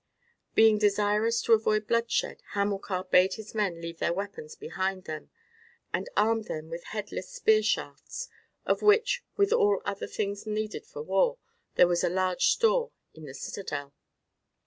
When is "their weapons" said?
3.99-4.55